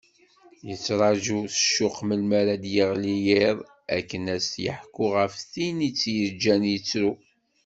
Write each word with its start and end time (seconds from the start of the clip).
Yettraǧu 0.67 1.37
s 1.55 1.55
ccuq 1.67 1.95
melmi 2.07 2.35
ara 2.41 2.55
d-yeɣli 2.63 3.15
yiḍ 3.25 3.57
akken 3.97 4.23
ad 4.27 4.33
as-yeḥku 4.41 5.05
ɣef 5.15 5.33
tin 5.51 5.77
i 5.87 5.89
t-yeǧǧan 5.99 6.63
yettru. 6.71 7.11